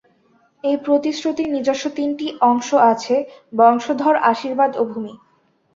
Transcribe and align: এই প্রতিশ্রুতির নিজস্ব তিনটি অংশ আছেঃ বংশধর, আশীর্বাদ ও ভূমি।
এই 0.63 0.77
প্রতিশ্রুতির 0.77 1.49
নিজস্ব 1.51 1.85
তিনটি 1.97 2.27
অংশ 2.41 2.69
আছেঃ 2.91 3.21
বংশধর, 3.57 4.15
আশীর্বাদ 4.31 4.71
ও 4.75 4.83
ভূমি। 4.91 5.13